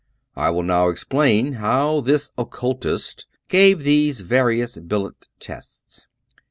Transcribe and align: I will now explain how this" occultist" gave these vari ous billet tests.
I 0.35 0.49
will 0.49 0.63
now 0.63 0.89
explain 0.89 1.53
how 1.53 2.01
this" 2.01 2.31
occultist" 2.39 3.27
gave 3.49 3.83
these 3.83 4.21
vari 4.21 4.59
ous 4.59 4.75
billet 4.79 5.27
tests. 5.39 6.07